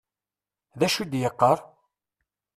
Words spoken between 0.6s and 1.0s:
D acu